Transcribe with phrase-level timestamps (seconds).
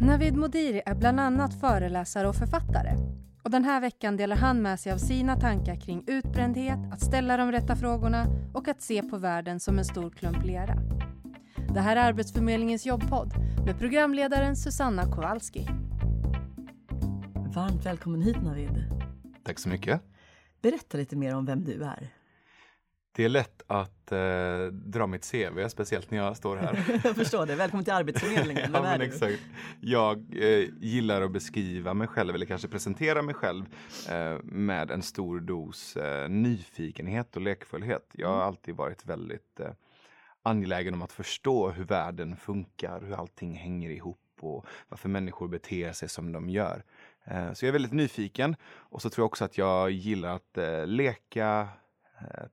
[0.00, 2.96] Navid Modiri är bland annat föreläsare och författare.
[3.42, 7.36] Och den här veckan delar han med sig av sina tankar kring utbrändhet, att ställa
[7.36, 10.74] de rätta frågorna och att se på världen som en stor klump lera.
[11.74, 13.32] Det här är Arbetsförmedlingens jobbpodd
[13.66, 15.68] med programledaren Susanna Kowalski.
[17.54, 18.84] Varmt välkommen hit Navid.
[19.44, 20.02] Tack så mycket.
[20.62, 22.17] Berätta lite mer om vem du är.
[23.18, 27.00] Det är lätt att eh, dra mitt CV, speciellt när jag står här.
[27.04, 27.54] jag förstår det.
[27.54, 28.70] Välkommen till Arbetsförmedlingen.
[28.74, 29.42] ja, men exakt.
[29.80, 33.64] Jag eh, gillar att beskriva mig själv, eller kanske presentera mig själv
[34.10, 38.10] eh, med en stor dos eh, nyfikenhet och lekfullhet.
[38.12, 38.46] Jag har mm.
[38.46, 39.70] alltid varit väldigt eh,
[40.42, 45.92] angelägen om att förstå hur världen funkar, hur allting hänger ihop och varför människor beter
[45.92, 46.82] sig som de gör.
[47.24, 50.88] Eh, så jag är väldigt nyfiken och så tror jag också att jag gillar att
[50.88, 51.68] leka,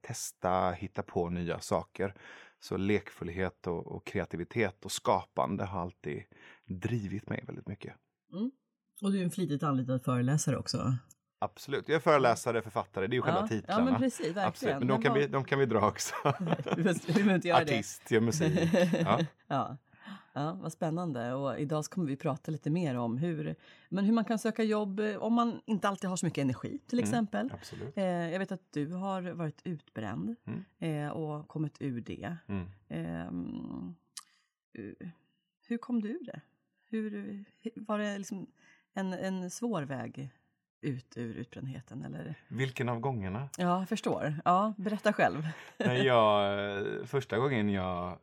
[0.02, 2.14] testa, hitta på nya saker.
[2.60, 6.24] Så lekfullhet och, och, kreativitet och skapande har alltid
[6.66, 7.94] drivit mig väldigt mycket.
[8.34, 8.52] Mm.
[9.02, 10.94] Och du är en flitigt anlitad föreläsare också.
[11.40, 13.86] Absolut, jag är föreläsare, författare, det är ju själva titlarna.
[13.86, 14.48] Ja, men precis, verkligen.
[14.48, 14.80] Absolut.
[14.80, 16.16] Men de kan, vi, de kan vi dra också.
[17.54, 18.60] Artist, gör musik.
[19.00, 19.20] Ja.
[19.48, 19.78] ja.
[20.38, 21.34] Ja, vad spännande.
[21.34, 23.56] Och idag kommer vi prata lite mer om hur,
[23.90, 26.80] men hur man kan söka jobb eh, om man inte alltid har så mycket energi
[26.88, 27.50] till mm, exempel.
[27.54, 27.98] absolut.
[27.98, 30.66] Eh, jag vet att du har varit utbränd mm.
[30.80, 32.38] eh, och kommit ur det.
[32.48, 32.66] Mm.
[32.90, 33.96] Ehm,
[34.74, 35.08] eh,
[35.68, 36.42] hur kom du ur det?
[36.90, 37.44] Hur,
[37.76, 38.48] var det liksom
[38.94, 40.30] en, en svår väg
[40.82, 42.06] ut ur utbrändheten?
[42.06, 42.36] Eller?
[42.48, 43.50] Vilken av gångerna?
[43.58, 44.36] Ja, jag förstår.
[44.46, 45.48] Ja, berätta själv.
[45.78, 48.20] Nej, jag, första gången jag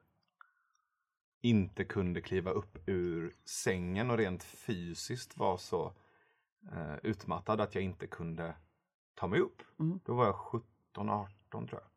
[1.43, 5.93] inte kunde kliva upp ur sängen och rent fysiskt var så
[6.73, 8.55] eh, utmattad att jag inte kunde
[9.15, 9.63] ta mig upp.
[9.81, 10.01] Mm.
[10.05, 11.91] Då var jag 17, 18 tror jag.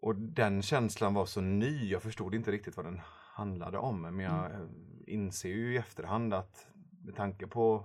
[0.00, 3.00] Och den känslan var så ny, jag förstod inte riktigt vad den
[3.34, 4.00] handlade om.
[4.00, 5.04] Men jag mm.
[5.06, 6.66] inser ju i efterhand att
[7.04, 7.84] med tanke på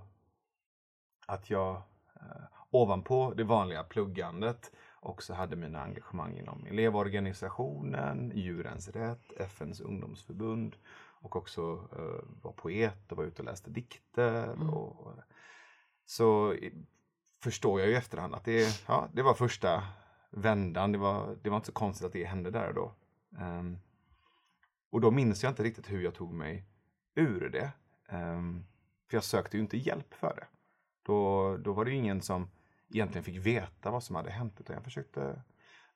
[1.26, 1.76] att jag
[2.14, 4.72] eh, ovanpå det vanliga pluggandet
[5.04, 10.76] också hade mina engagemang inom elevorganisationen, Djurens Rätt, FNs ungdomsförbund
[11.24, 14.44] och också uh, var poet och var ute och läste dikter.
[14.44, 14.70] Mm.
[14.70, 15.12] Och,
[16.06, 16.54] så
[17.42, 19.82] förstår jag i efterhand att det, ja, det var första
[20.30, 20.92] vändan.
[20.92, 22.94] Det var, det var inte så konstigt att det hände där och då.
[23.44, 23.78] Um,
[24.90, 26.64] och då minns jag inte riktigt hur jag tog mig
[27.14, 27.72] ur det.
[28.16, 28.66] Um,
[29.08, 30.46] för jag sökte ju inte hjälp för det.
[31.02, 32.48] Då, då var det ingen som
[32.90, 34.60] egentligen fick veta vad som hade hänt.
[34.60, 35.42] Utan jag försökte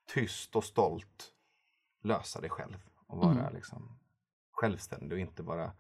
[0.07, 1.33] tyst och stolt
[2.03, 2.91] lösa det själv.
[3.07, 3.55] Och vara mm.
[3.55, 3.99] liksom
[4.51, 5.73] självständig och inte vara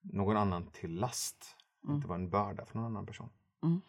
[0.00, 1.56] någon annan till last.
[1.84, 1.96] Mm.
[1.96, 3.30] Inte vara en börda för någon annan person.
[3.62, 3.80] Mm.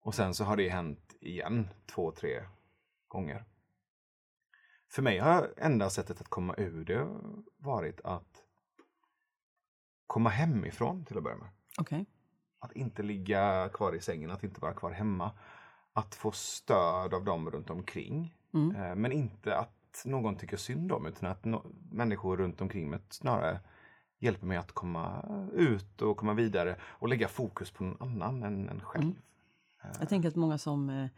[0.00, 2.44] Och sen så har det hänt igen två, tre
[3.08, 3.44] gånger.
[4.90, 7.08] För mig har enda sättet att komma ur det
[7.56, 8.44] varit att
[10.06, 11.48] komma hemifrån till att börja med.
[11.80, 12.04] Okay.
[12.58, 15.32] Att inte ligga kvar i sängen, att inte vara kvar hemma
[15.98, 18.34] att få stöd av dem runt omkring.
[18.54, 18.76] Mm.
[18.76, 23.00] Eh, men inte att någon tycker synd om utan att no människor runt omkring mig
[23.10, 23.60] snarare
[24.18, 28.68] hjälper mig att komma ut och komma vidare och lägga fokus på någon annan än
[28.68, 29.04] en själv.
[29.04, 29.16] Mm.
[30.00, 31.08] Jag tänker att många som eh,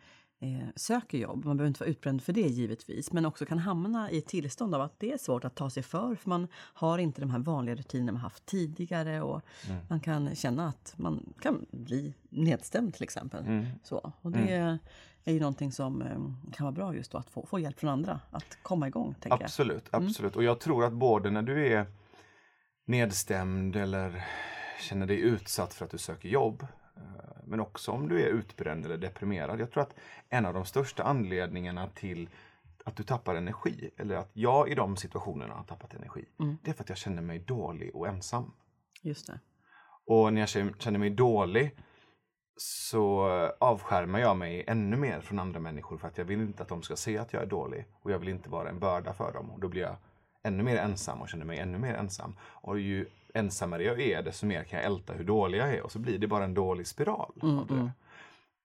[0.40, 1.44] eh, söker jobb.
[1.44, 4.74] Man behöver inte vara utbränd för det givetvis, men också kan hamna i ett tillstånd
[4.74, 7.38] av att det är svårt att ta sig för, för man har inte de här
[7.38, 9.80] vanliga rutinerna man haft tidigare och mm.
[9.88, 13.46] man kan känna att man kan bli nedstämd till exempel.
[13.46, 13.66] Mm.
[13.82, 14.78] Så, och det mm.
[15.24, 17.90] är ju någonting som eh, kan vara bra just då, att få, få hjälp från
[17.90, 19.14] andra att komma igång.
[19.30, 19.98] Absolut, jag.
[19.98, 20.08] Mm.
[20.08, 20.36] absolut.
[20.36, 21.86] Och jag tror att både när du är
[22.86, 24.24] nedstämd eller
[24.80, 26.66] känner dig utsatt för att du söker jobb
[27.00, 29.60] Eh, men också om du är utbränd eller deprimerad.
[29.60, 29.94] Jag tror att
[30.28, 32.28] en av de största anledningarna till
[32.84, 36.56] att du tappar energi, eller att jag i de situationerna har tappat energi, mm.
[36.62, 38.52] det är för att jag känner mig dålig och ensam.
[39.02, 39.40] Just det.
[40.06, 40.48] Och när jag
[40.80, 41.76] känner mig dålig
[42.56, 43.28] så
[43.58, 46.82] avskärmar jag mig ännu mer från andra människor för att jag vill inte att de
[46.82, 49.50] ska se att jag är dålig och jag vill inte vara en börda för dem.
[49.50, 49.96] Och då blir jag
[50.42, 52.36] ännu mer ensam och känner mig ännu mer ensam.
[52.42, 55.92] Och ju ensammare jag är, desto mer kan jag älta hur dålig jag är och
[55.92, 57.32] så blir det bara en dålig spiral.
[57.42, 57.74] Mm, av det.
[57.74, 57.90] Mm.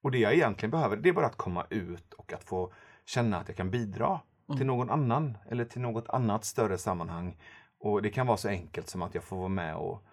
[0.04, 2.74] Och det jag egentligen behöver, det är bara att komma ut och att få
[3.06, 4.58] känna att jag kan bidra mm.
[4.58, 7.38] till någon annan eller till något annat större sammanhang.
[7.80, 10.04] Och det kan vara så enkelt som att jag får vara med och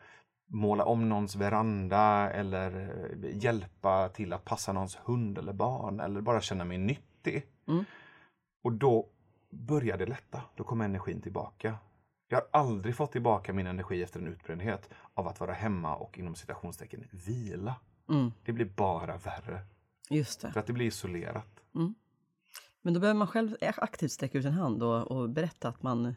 [0.52, 2.90] måla om någons veranda eller
[3.22, 7.46] eh, hjälpa till att passa någons hund eller barn eller bara känna mig nyttig.
[7.69, 7.84] Mm.
[8.62, 9.08] Och då
[9.50, 11.78] börjar det lätta, då kommer energin tillbaka.
[12.28, 16.19] Jag har aldrig fått tillbaka min energi efter en utbrändhet av att vara hemma och
[16.19, 17.75] inom citationstecken vila.
[18.08, 18.32] Mm.
[18.44, 19.60] Det blir bara värre.
[20.10, 20.52] Just det.
[20.52, 21.62] För att det blir isolerat.
[21.75, 21.94] Mm.
[22.82, 26.14] Men då behöver man själv aktivt sträcka ut en hand och, och berätta att man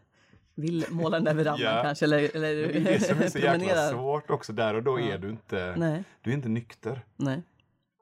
[0.55, 1.81] vill måla den där verandan Ja.
[1.83, 4.53] kanske eller, eller Men det är det som är så jäkla svårt också.
[4.53, 5.05] Där och då Ja.
[5.05, 7.01] är du inte, Nej, du är inte nykter.
[7.15, 7.41] nej.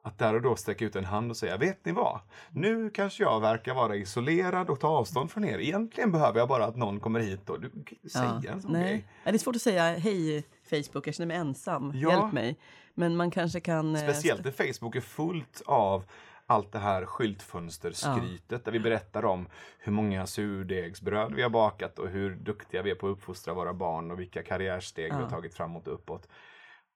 [0.06, 2.20] Att där och då sträcka ut en hand och säga, vet ni vad?
[2.50, 5.58] Nu kanske jag verkar vara isolerad och ta avstånd från er.
[5.58, 7.70] Egentligen behöver jag bara att någon kommer hit och du
[8.12, 8.82] säger Ja, en sån nej.
[8.88, 9.04] grej.
[9.24, 12.10] Ja, det är svårt att säga hej Facebook, jag känner mig ensam, Ja.
[12.10, 12.56] hjälp mig.
[12.94, 13.96] Men man kanske kan...
[13.96, 16.04] eh, Speciellt när Facebook är fullt av
[16.46, 19.48] allt det här skyltfönsterskrytet där vi berättar om
[19.78, 23.74] hur många surdegsbröd vi har bakat och hur duktiga vi är på att uppfostra våra
[23.74, 25.22] barn och vilka karriärsteg vi Ja.
[25.22, 26.28] har tagit framåt och uppåt.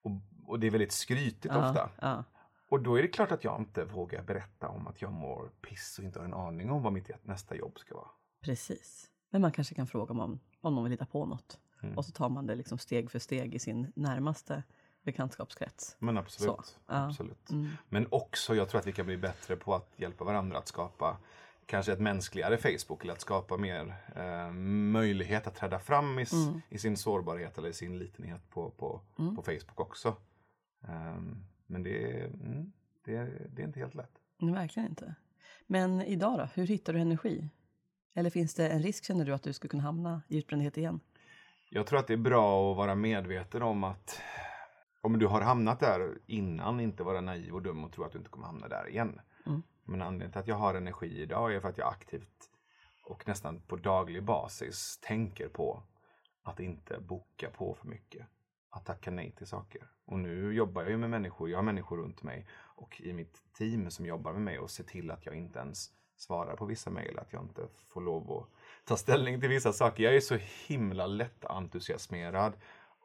[0.04, 0.10] Och,
[0.46, 1.90] och det är väldigt skrytigt ja, ofta.
[2.00, 2.24] Ja,
[2.70, 5.98] Och då är det klart att jag inte vågar berätta om att jag mår piss
[5.98, 8.08] och inte har en aning om vad mitt nästa jobb ska vara.
[8.44, 9.10] precis.
[9.30, 11.58] Men man kanske kan fråga om, om, om någon vill hitta på något.
[11.82, 11.96] Mm.
[11.98, 14.62] Och så tar man det liksom steg för steg i sin närmaste
[15.02, 15.96] bekantskapskrets.
[15.98, 16.66] Men absolut.
[16.66, 17.06] Så, ja.
[17.06, 17.50] absolut.
[17.50, 17.68] Mm.
[17.88, 21.18] Men också, jag tror att vi kan bli bättre på att hjälpa varandra att skapa
[21.66, 24.50] kanske ett mänskligare Facebook eller att skapa mer eh,
[24.92, 26.60] möjlighet att träda fram i, Mm.
[26.68, 29.36] i sin sårbarhet eller i sin litenhet på, på, Mm.
[29.36, 30.16] på Facebook också.
[30.88, 32.72] Ehm, men det är, mm,
[33.04, 33.14] det,
[33.50, 34.12] det är inte helt lätt.
[34.38, 35.14] Nej, verkligen inte.
[35.66, 37.48] Men idag då, hur hittar du energi?
[38.14, 41.00] Eller finns det en risk, känner du, att du skulle kunna hamna i utbrändhet igen?
[41.70, 44.20] Jag tror att det är bra att vara medveten om att
[45.00, 48.18] om du har hamnat där innan, inte vara naiv och dum och tro att du
[48.18, 49.20] inte kommer hamna där igen.
[49.46, 49.62] Mm.
[49.84, 52.50] Men anledningen till att jag har energi idag är för att jag aktivt
[53.04, 55.82] och nästan på daglig basis tänker på
[56.42, 58.26] att inte boka på för mycket.
[58.70, 59.90] Att tacka nej till saker.
[60.04, 62.46] Och nu jobbar jag ju med människor, jag har människor runt mig
[62.76, 65.90] och i mitt team som jobbar med mig och ser till att jag inte ens
[66.16, 68.48] svarar på vissa mejl, att jag inte får lov att
[68.84, 70.02] ta ställning till vissa saker.
[70.02, 72.52] Jag är så himla lätt entusiasmerad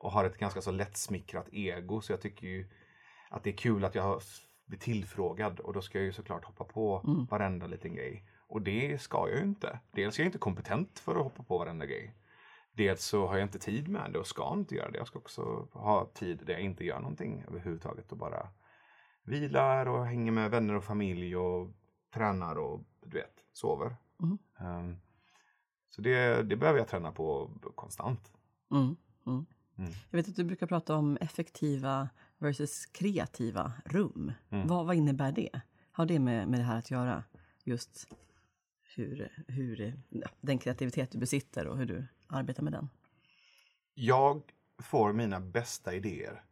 [0.04, 2.70] och har ett ganska så lättsmickrat ego så jag tycker ju
[3.30, 4.22] att det är kul att jag
[4.66, 7.26] blir tillfrågad och då ska jag ju såklart hoppa på Mm.
[7.26, 8.26] varenda liten grej.
[8.48, 9.80] Och det ska jag ju inte.
[9.92, 12.16] Dels är jag inte kompetent för att hoppa på varenda grej.
[12.72, 14.98] Dels så har jag inte tid med det och ska inte göra det.
[14.98, 18.50] Jag ska också ha tid där jag inte gör någonting överhuvudtaget och bara
[19.24, 21.72] vilar och hänger med vänner och familj och
[22.14, 23.96] tränar och du vet, sover.
[24.24, 24.38] Mm.
[24.60, 24.98] Ehm,
[25.90, 28.32] så det, det behöver jag träna på konstant.
[28.72, 29.46] Mm.
[29.78, 29.92] Mm.
[30.10, 34.32] Jag vet att du brukar prata om effektiva versus kreativa rum.
[34.50, 34.68] Mm.
[34.68, 35.62] Vad, vad innebär det?
[35.92, 37.24] Har det med, med det här att göra?
[37.64, 38.08] Just
[38.96, 42.90] hur, hur ja, den kreativitet du besitter och hur du arbetar med den?
[43.94, 44.42] Jag
[44.78, 46.44] får mina bästa idéer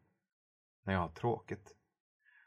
[0.83, 1.75] när jag har tråkigt.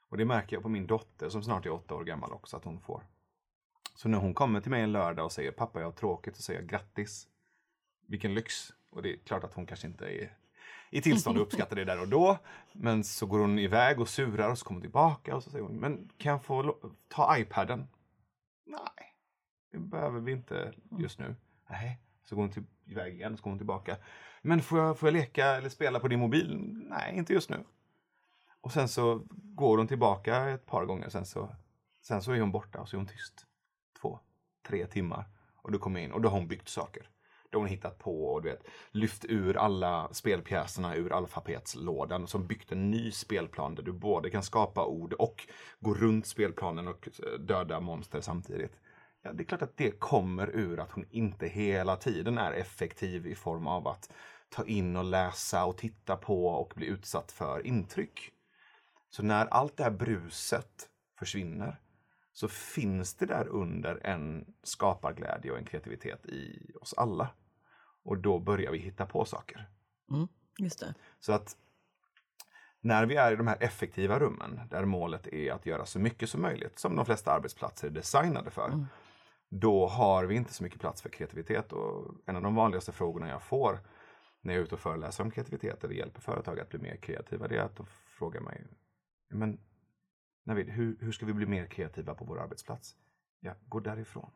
[0.08, 2.64] Och det märker jag på min dotter som snart är åtta år gammal också att
[2.64, 3.06] hon får.
[3.94, 6.42] Så när hon kommer till mig en lördag och säger pappa jag har tråkigt så
[6.42, 7.28] säger jag grattis.
[8.08, 8.72] Vilken lyx.
[8.90, 10.36] Och det är klart att hon kanske inte är
[10.90, 12.38] i tillstånd och uppskattar det där och då.
[12.72, 15.64] Men så går hon iväg och surar och så kommer hon tillbaka och så säger
[15.64, 16.76] hon men kan jag få
[17.08, 17.88] ta iPaden?
[18.66, 19.16] Nej,
[19.72, 21.34] det behöver vi inte just nu.
[21.70, 22.00] Nej.
[22.24, 23.96] Så går hon till, iväg igen, så går hon tillbaka.
[24.42, 26.58] Men får jag, får jag leka eller spela på din mobil?
[26.90, 27.64] Nej, inte just nu.
[28.60, 31.56] Och sen så går hon tillbaka ett par gånger, sen så,
[32.02, 33.46] sen så är hon borta och så är hon tyst.
[34.00, 34.20] Två,
[34.66, 35.28] tre timmar.
[35.56, 37.08] Och då kommer jag in och då har hon byggt saker.
[37.54, 42.40] Då har hon hittat på och du vet, lyft ur alla spelpjäserna ur alfabetslådan och
[42.40, 45.48] byggt en ny spelplan där du både kan skapa ord och
[45.80, 48.72] gå runt spelplanen och eh, döda monster samtidigt.
[49.22, 53.26] Ja, det är klart att det kommer ur att hon inte hela tiden är effektiv
[53.26, 54.12] i form av att
[54.48, 58.30] ta in och läsa och titta på och bli utsatt för intryck.
[59.10, 60.88] Så när allt det här bruset
[61.18, 61.80] försvinner
[62.32, 67.30] så finns det där under en skaparglädje och en kreativitet i oss alla.
[68.04, 69.68] Och då börjar vi hitta på saker.
[70.10, 70.94] Mm, just det.
[71.20, 71.56] Så att
[72.80, 76.28] när vi är i de här effektiva rummen där målet är att göra så mycket
[76.28, 78.86] som möjligt, som de flesta arbetsplatser är designade för, Mm.
[79.48, 81.72] då har vi inte så mycket plats för kreativitet.
[81.72, 83.80] Och en av de vanligaste frågorna jag får
[84.40, 87.48] när jag är ute och föreläser om kreativitet eller hjälper företag att bli mer kreativa,
[87.48, 88.66] det är att de frågar mig,
[89.28, 89.60] men
[90.46, 92.96] Navid, hur, hur ska vi bli mer kreativa på vår arbetsplats?
[93.40, 94.30] Ja, gå därifrån.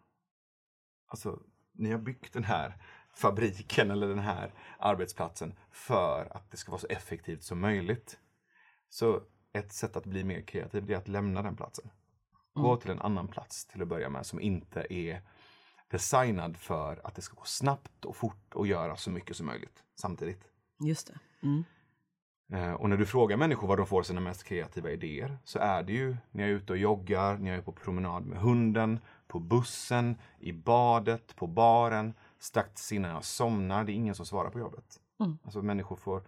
[1.07, 2.83] Alltså, ni har byggt den här
[3.19, 8.19] fabriken eller den här arbetsplatsen för att det ska vara så effektivt som möjligt.
[8.89, 9.21] Så
[9.53, 11.91] ett sätt att bli mer kreativ är att lämna den platsen.
[12.55, 12.81] Gå Mm.
[12.81, 15.23] till en annan plats till att börja med som inte är
[15.91, 19.83] designad för att det ska gå snabbt och fort och göra så mycket som möjligt
[20.01, 20.45] samtidigt.
[20.87, 21.19] Just det.
[21.43, 21.65] Mm.
[22.53, 25.83] Eh, Och när du frågar människor var de får sina mest kreativa idéer så är
[25.83, 29.01] det ju när jag är ute och joggar, när jag är på promenad med hunden,
[29.27, 33.85] på bussen, i badet, på baren, strax innan jag somnar.
[33.85, 35.01] Det är ingen som svarar på jobbet.
[35.21, 35.39] Mm.
[35.45, 36.23] Alltså människor får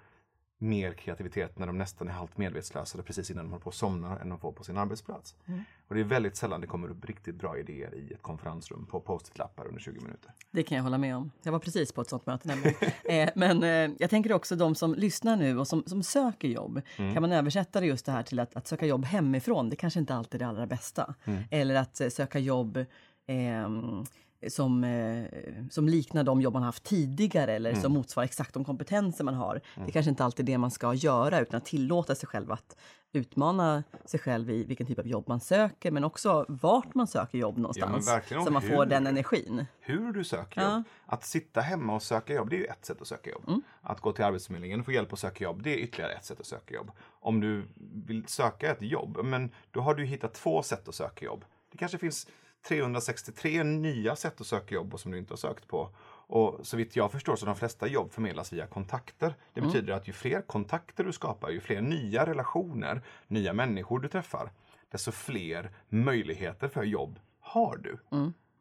[0.63, 4.19] mer kreativitet när de nästan är halvt medvetslösa precis innan de håller på att somna
[4.19, 5.35] än de får på sin arbetsplats.
[5.47, 5.61] Mm.
[5.89, 9.01] Och det är väldigt sällan det kommer upp riktigt bra idéer i ett konferensrum på
[9.01, 10.33] post-it-lappar under 20 minuter.
[10.51, 11.31] Det kan jag hålla med om.
[11.43, 12.75] Jag var precis på ett sånt möte nämligen.
[13.05, 16.81] eh, men eh, jag tänker också de som lyssnar nu och som, som söker jobb.
[16.97, 17.15] Mm.
[17.15, 19.71] Kan man översätta det just det här till att, att söka jobb hemifrån?
[19.71, 21.15] Det kanske inte alltid är det allra bästa.
[21.25, 21.43] Mm.
[21.51, 22.85] Eller att eh, söka jobb
[23.27, 24.05] ehm,
[24.49, 25.25] som, eh,
[25.71, 27.83] som liknar de jobb man haft tidigare eller Mm.
[27.83, 29.61] som motsvarar exakt de kompetenser man har.
[29.77, 32.77] Det är kanske inte alltid det man ska göra utan att tillåta sig själv att
[33.13, 37.39] utmana sig själv i vilken typ av jobb man söker men också vart man söker
[37.39, 38.09] jobb någonstans.
[38.09, 38.77] verkligen, så man hur.
[38.77, 39.67] får den energin.
[39.81, 40.67] Hur du söker Ja.
[40.67, 40.77] Mm.
[40.77, 40.85] jobb.
[41.07, 43.63] Att sitta hemma och söka jobb, det är ju ett sätt att söka jobb.
[43.83, 46.41] Att gå till Arbetsförmedlingen och få hjälp att söka jobb, det är ytterligare ett sätt
[46.41, 46.91] att söka jobb.
[47.21, 47.65] Om du
[48.07, 51.45] vill söka ett jobb, men då har du hittat två sätt att söka jobb.
[51.73, 52.27] Det kanske finns
[52.69, 55.91] 363 nya sätt att söka jobb och som du inte har sökt på.
[56.27, 59.35] Och så vitt jag förstår så de flesta jobb förmedlas via kontakter.
[59.55, 64.09] Det betyder att ju fler kontakter du skapar, ju fler nya relationer, nya människor du
[64.09, 64.51] träffar,
[64.91, 67.99] desto fler möjligheter för jobb har du.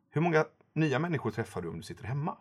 [0.09, 2.37] Hur många nya människor träffar du om du sitter hemma?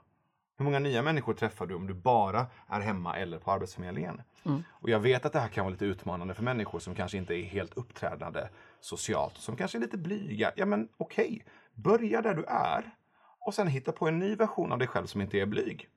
[0.59, 4.23] Hur många nya människor träffar du om du bara är hemma eller på Arbetsförmedlingen?
[4.69, 7.35] Och jag vet att det här kan vara lite utmanande för människor som kanske inte
[7.35, 8.49] är helt uppträdande
[8.81, 10.53] socialt, som kanske är lite blyga.
[10.57, 12.91] Ja men okej, börja där du är
[13.41, 15.89] och sen hitta på en ny version av dig själv som inte är blyg.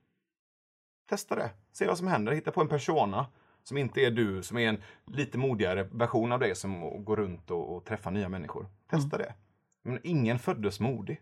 [1.10, 3.26] Testa det, se vad som händer, hitta på en persona
[3.64, 7.52] som inte är du, som är en lite modigare version av dig som går runt
[7.52, 8.68] och, och träffar nya människor.
[8.90, 9.34] Testa det.
[9.84, 11.22] Men ingen föddes modig.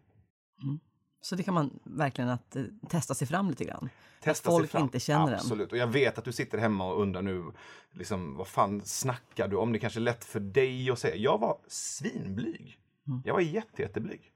[1.21, 3.89] Så det kan man verkligen att eh, testa sig fram lite grann.
[4.21, 5.33] Testa att folk inte känner en.
[5.33, 5.71] Absolut.
[5.71, 7.45] Och jag vet att du sitter hemma och undrar nu,
[7.91, 9.71] liksom, vad fan snackar du om?
[9.73, 11.15] Det kanske är lätt för dig att säga.
[11.15, 12.79] Jag var svinblyg.
[13.07, 13.21] Mm.
[13.25, 14.31] Jag var jätte, jätteblyg.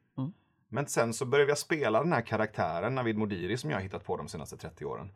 [0.69, 4.03] Men sen så började jag spela den här karaktären, Navid Modiri, som jag har hittat
[4.05, 5.11] på de senaste 30 åren.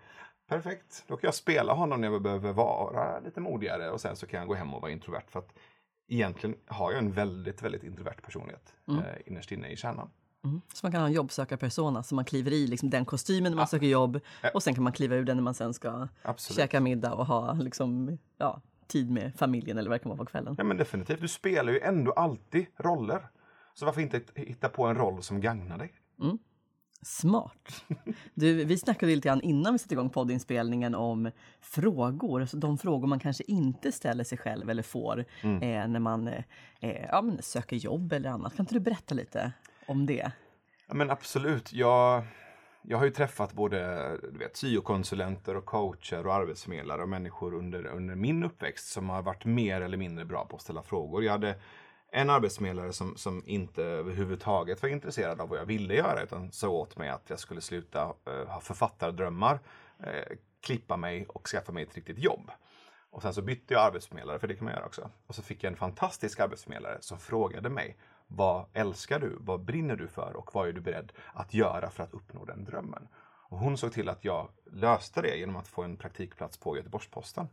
[0.50, 4.28] Perfekt, då kan jag spela honom när jag behöver vara lite modigare och sen så
[4.28, 5.24] kan jag gå hem och vara introvert.
[5.28, 5.54] För att
[6.08, 9.04] egentligen har jag en väldigt, väldigt introvert personlighet Mm.
[9.04, 10.10] eh, innerst inne i kärnan.
[10.74, 13.68] Så man kan ha en jobbsökarpersona så man kliver i liksom den kostymen när man
[13.68, 14.20] söker jobb
[14.54, 16.58] och sen kan man kliva ur den när man sen ska Absolut.
[16.58, 20.26] käka middag och ha liksom, ja, tid med familjen eller vad det kan vara på
[20.26, 20.56] kvällen.
[20.58, 23.28] Ja men definitivt, du spelar ju ändå alltid roller.
[23.74, 25.94] Så varför inte hitta på en roll som gagnar dig?
[27.02, 27.84] Smart!
[28.34, 33.08] Du, vi snackade lite grann innan vi satte igång poddinspelningen om frågor, alltså de frågor
[33.08, 35.62] man kanske inte ställer sig själv eller får Mm.
[35.84, 36.44] eh, när man eh,
[36.82, 38.56] ja, söker jobb eller annat.
[38.56, 39.52] Kan inte du berätta lite
[39.88, 40.32] om det?
[40.88, 42.24] Ja men absolut, jag,
[42.82, 47.86] jag har ju träffat både du vet, syokonsulenter och coacher och arbetsförmedlare och människor under,
[47.86, 51.24] under min uppväxt som har varit mer eller mindre bra på att ställa frågor.
[51.24, 51.56] Jag hade
[52.12, 56.70] en arbetsförmedlare som, som inte överhuvudtaget var intresserad av vad jag ville göra utan sa
[56.70, 59.60] åt mig att jag skulle sluta eh, ha författardrömmar,
[60.04, 62.52] eh, klippa mig och skaffa mig ett riktigt jobb.
[63.10, 65.10] Och sen så bytte jag arbetsförmedlare, för det kan man göra också.
[65.28, 69.38] Och så fick jag en fantastisk arbetsförmedlare som frågade mig vad älskar du?
[69.40, 70.36] Vad brinner du för?
[70.36, 73.08] Och vad är du beredd att göra för att uppnå den drömmen?
[73.50, 77.48] Och hon såg till att jag löste det genom att få en praktikplats på Göteborgs-Posten.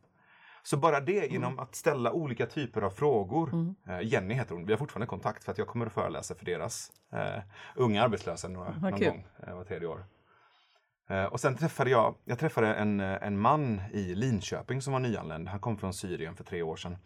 [0.62, 3.74] Så bara det genom att ställa olika typer av frågor.
[3.88, 6.44] Eh, Jenny heter hon, vi har fortfarande kontakt för att jag kommer att föreläsa för
[6.44, 7.42] deras eh,
[7.74, 9.08] unga arbetslösa några, någon kul.
[9.08, 10.04] gång eh, var tredje år.
[11.08, 15.00] Eh, och sen träffade jag, jag träffade en, eh, en man i Linköping som var
[15.00, 15.48] nyanländ.
[15.48, 16.96] Han kom från Syrien för tre år sedan.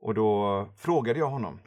[0.00, 1.60] Och då frågade jag honom,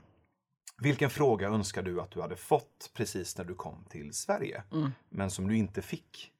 [0.81, 4.63] vilken fråga önskar du att du hade fått precis när du kom till Sverige,
[5.09, 6.31] men som du inte fick?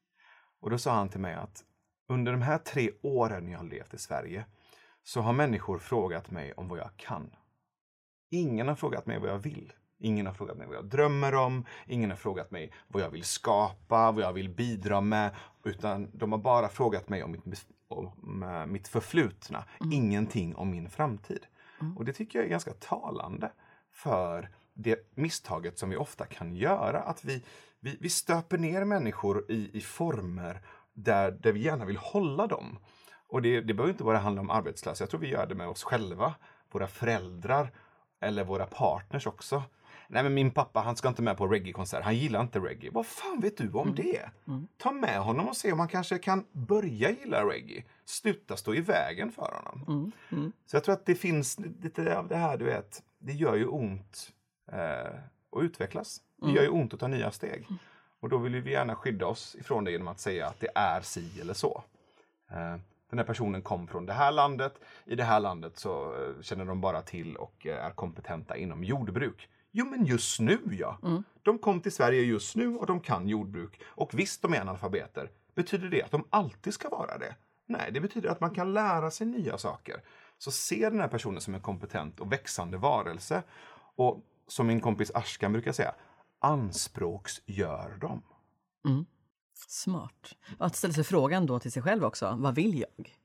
[0.61, 1.63] Och då sa han till mig att
[2.09, 4.45] under de här tre åren jag har levt i Sverige
[5.03, 7.31] så har människor frågat mig om vad jag kan.
[8.31, 9.73] Ingen har frågat mig vad jag vill.
[9.99, 11.65] Ingen har frågat mig vad jag drömmer om.
[11.87, 15.35] Ingen har frågat mig vad jag vill skapa, vad jag vill bidra med.
[15.63, 19.63] Utan de har bara frågat mig om mitt, om, eh, mitt förflutna.
[19.91, 21.45] Ingenting om min framtid.
[21.97, 23.51] Och det tycker jag är ganska talande
[24.03, 27.01] för det misstaget som vi ofta kan göra.
[27.01, 27.43] Att vi,
[27.79, 30.61] vi, vi stöper ner människor i, i former
[30.93, 32.79] där, där vi gärna vill hålla dem.
[33.27, 35.03] Och det, det behöver inte bara handla om arbetslösa.
[35.03, 36.35] Jag tror vi gör det med oss själva,
[36.71, 37.71] våra föräldrar
[38.21, 39.63] eller våra partners också.
[40.11, 42.91] Nej men min pappa han ska inte med på reggae-konsert, han gillar inte reggae.
[42.93, 44.29] Vad fan vet du om det?
[44.77, 47.83] Ta med honom och se om han kanske kan börja gilla reggae.
[48.05, 50.11] Sluta stå i vägen för honom.
[50.65, 53.65] Så jag tror att det finns lite av det här, du vet, det gör ju
[53.67, 54.31] ont
[54.71, 55.13] eh,
[55.51, 56.21] att utvecklas.
[56.41, 57.65] Det gör ju ont att ta nya steg.
[58.19, 61.01] Och då vill vi gärna skydda oss ifrån det genom att säga att det är
[61.01, 61.83] si eller så.
[62.51, 62.75] Eh,
[63.09, 64.79] den här personen kom från det här landet.
[65.05, 68.83] I det här landet så eh, känner de bara till och eh, är kompetenta inom
[68.83, 69.49] jordbruk.
[69.71, 70.97] Jo, men just nu ja.
[71.43, 73.81] De kom till Sverige just nu och de kan jordbruk.
[73.85, 75.31] Och visst, de är analfabeter.
[75.55, 77.35] Betyder det att de alltid ska vara det?
[77.65, 80.03] Nej, det betyder att man kan lära sig nya saker.
[80.37, 83.43] Så se den här personen som en kompetent och växande varelse.
[83.95, 85.95] Och som min kompis Ashkan brukar säga,
[86.39, 88.21] anspråksgör dem.
[88.85, 89.05] Mm.
[89.67, 90.35] Smart.
[90.57, 93.18] Att ställa sig frågan då till sig själv också, vad vill jag?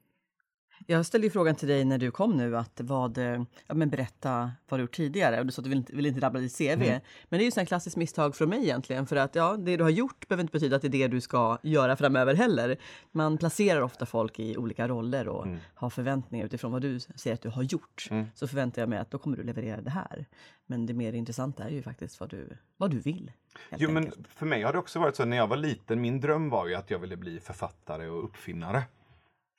[0.87, 3.90] Jag ställde ju frågan till dig när du kom nu, att vad, eh, ja, men
[3.90, 5.40] berätta vad du gjort tidigare.
[5.40, 6.62] Och du sa att du vill inte, vill inte rabbla ditt CV.
[6.64, 7.00] Mm.
[7.28, 9.07] Men det är ju ett klassiskt misstag från mig egentligen.
[9.07, 11.21] För att ja, det du har gjort behöver inte betyda att det är det du
[11.21, 12.76] ska göra framöver heller.
[13.12, 15.59] Man placerar ofta folk i olika roller och mm.
[15.75, 18.09] har förväntningar utifrån vad du säger att du har gjort.
[18.11, 18.26] Mm.
[18.35, 20.26] Så förväntar jag mig att då kommer du leverera det här.
[20.66, 23.33] Men det mer intressanta är ju faktiskt vad du, vad du vill.
[23.76, 26.50] Jo, men för mig har det också varit så när jag var liten, min dröm
[26.50, 28.83] var ju att jag ville bli författare och uppfinnare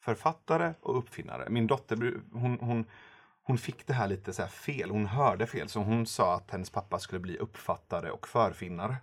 [0.05, 1.49] författare och uppfinnare.
[1.49, 2.85] Min dotter hon, hon,
[3.43, 5.69] hon fick det här lite så här fel, hon hörde fel.
[5.69, 8.95] Så hon sa att hennes pappa skulle bli uppfattare och förfinnare.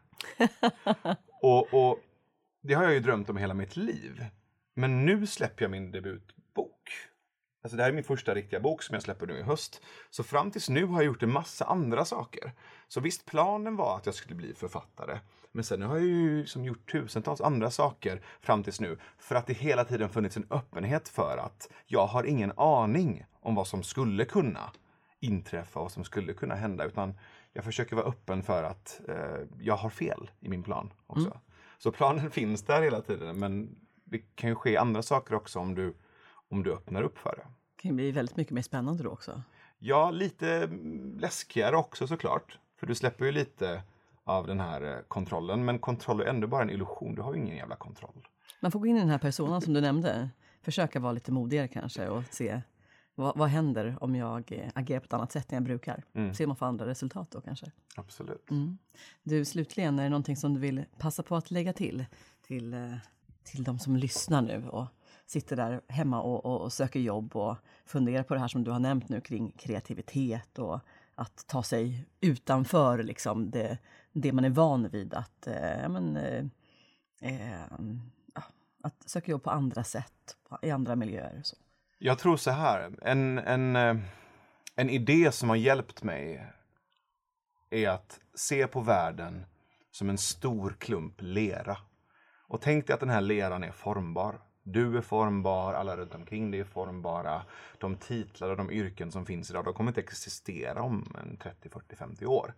[1.42, 1.99] och, och
[2.62, 4.26] det har jag ju drömt om hela mitt liv.
[4.75, 6.41] Men nu släpper jag min debutbok.
[7.62, 9.83] Alltså det här är min första riktiga bok som jag släpper nu i höst.
[10.11, 12.52] Så fram tills nu har jag gjort en massa andra saker.
[12.88, 15.19] Så visst, planen var att jag skulle bli författare.
[15.52, 18.99] Men sen har jag ju liksom gjort tusentals andra saker fram tills nu.
[19.19, 23.54] För att det hela tiden funnits en öppenhet för att jag har ingen aning om
[23.54, 24.73] vad som skulle kunna
[25.21, 26.85] inträffa och vad som skulle kunna hända.
[26.85, 27.14] Utan
[27.52, 31.26] jag försöker vara öppen för att eh, jag har fel i min plan också.
[31.26, 31.38] Mm.
[31.78, 35.75] Så planen finns där hela tiden men det kan ju ske andra saker också om
[35.75, 35.95] du,
[36.52, 37.47] om du öppnar upp för det.
[37.76, 39.42] Det kan bli väldigt mycket mer spännande då också.
[39.78, 40.66] Ja, lite
[41.16, 42.59] läskigare också såklart.
[42.76, 43.82] För du släpper ju lite
[44.25, 45.64] av den här eh, kontrollen.
[45.64, 47.14] Men kontroll är ändå bara en illusion.
[47.14, 48.28] Du har ju ingen jävla kontroll.
[48.61, 50.30] Man får gå in i den här personen som du nämnde.
[50.62, 52.62] Försöka vara lite modigare kanske och se
[53.14, 56.04] vad, vad händer om jag eh, agerar på ett annat sätt än jag brukar?
[56.14, 56.35] Mm.
[56.35, 57.73] Se om man får andra resultat då kanske.
[57.97, 58.50] Absolut.
[58.50, 58.78] Mm.
[59.23, 62.04] Du, slutligen, är det någonting som du vill passa på att lägga till?
[62.47, 62.94] Till, eh,
[63.42, 64.87] till de som lyssnar nu och
[65.26, 68.71] sitter där hemma och, och, och söker jobb och funderar på det här som du
[68.71, 70.81] har nämnt nu kring kreativitet och
[71.14, 73.79] att ta sig utanför liksom det,
[74.12, 76.45] det man är van vid att, eh, men, eh,
[77.21, 77.62] eh,
[78.35, 78.43] ah,
[78.83, 81.41] att söka jobb på andra sätt, i andra miljöer.
[81.43, 81.57] Så.
[81.99, 83.97] Jag tror så här, en, en, eh,
[84.76, 86.47] en idé som har hjälpt mig
[87.70, 89.46] är att se på världen
[89.90, 91.77] som en stor klump lera.
[92.49, 94.40] Och tänk dig att den här leran är formbar.
[94.62, 97.42] Du är formbar, alla runt omkring dig är formbara.
[97.79, 101.96] De titlar och de yrken som finns idag, de kommer inte existera om 30, 40,
[101.96, 102.55] 50 år.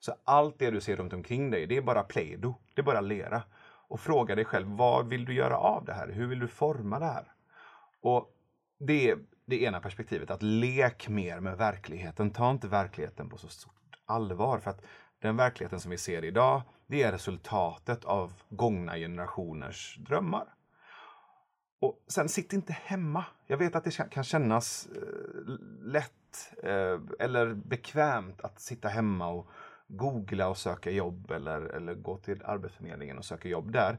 [0.00, 2.54] Så allt det du ser runt omkring dig, det är bara play-doh.
[2.74, 3.42] Det är bara lera.
[3.88, 6.08] Och fråga dig själv, vad vill du göra av det här?
[6.08, 7.32] Hur vill du forma det här?
[8.00, 8.34] Och
[8.78, 12.30] det är det ena perspektivet, att lek mer med verkligheten.
[12.30, 14.58] Ta inte verkligheten på så stort allvar.
[14.58, 14.84] För att
[15.20, 20.54] den verkligheten som vi ser idag, det är resultatet av gångna generationers drömmar.
[21.80, 23.24] Och sen sitt inte hemma.
[23.46, 26.12] Jag vet att det kan kännas eh, lätt
[26.62, 29.50] eh, eller bekvämt att sitta hemma och
[29.88, 33.98] googla och söka jobb eller, eller gå till Arbetsförmedlingen och söka jobb där.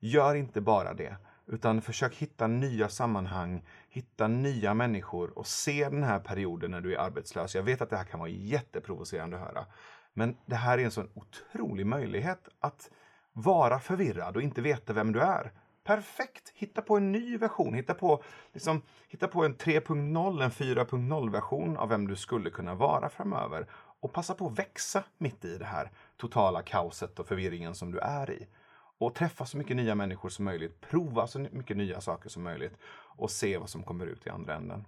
[0.00, 6.02] Gör inte bara det, utan försök hitta nya sammanhang, hitta nya människor och se den
[6.02, 7.54] här perioden när du är arbetslös.
[7.54, 9.66] Jag vet att det här kan vara jätteprovocerande att höra,
[10.14, 12.90] men det här är en sån otrolig möjlighet att
[13.32, 15.52] vara förvirrad och inte veta vem du är.
[15.88, 16.52] Perfekt!
[16.54, 17.74] Hitta på en ny version.
[17.74, 18.22] Hitta på,
[18.52, 23.66] liksom, hitta på en 3.0, en 4.0 version av vem du skulle kunna vara framöver
[24.00, 27.98] och passa på att växa mitt i det här totala kaoset och förvirringen som du
[27.98, 28.46] är i.
[28.98, 32.78] Och träffa så mycket nya människor som möjligt, prova så mycket nya saker som möjligt
[33.16, 34.84] och se vad som kommer ut i andra änden.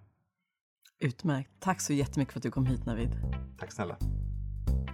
[0.99, 1.51] Utmärkt.
[1.61, 3.11] Tack så jättemycket för att du kom hit Navid.
[3.59, 3.97] Tack snälla.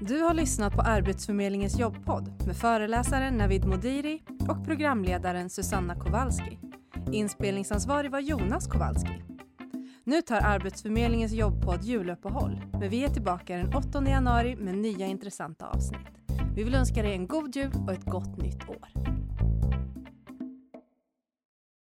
[0.01, 6.59] Du har lyssnat på Arbetsförmedlingens jobbpodd med föreläsaren Navid Modiri och programledaren Susanna Kowalski.
[7.13, 9.23] Inspelningsansvarig var Jonas Kowalski.
[10.05, 15.67] Nu tar Arbetsförmedlingens jobbpodd juluppehåll, men vi är tillbaka den 8 januari med nya intressanta
[15.67, 16.09] avsnitt.
[16.55, 18.89] Vi vill önska dig en god jul och ett gott nytt år.